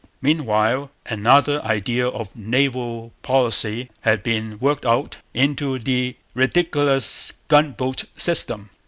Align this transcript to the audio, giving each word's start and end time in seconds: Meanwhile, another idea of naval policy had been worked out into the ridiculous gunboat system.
Meanwhile, 0.19 0.89
another 1.05 1.61
idea 1.63 2.07
of 2.07 2.35
naval 2.35 3.13
policy 3.21 3.91
had 4.01 4.23
been 4.23 4.57
worked 4.57 4.83
out 4.83 5.17
into 5.35 5.77
the 5.77 6.15
ridiculous 6.33 7.33
gunboat 7.49 8.05
system. 8.17 8.71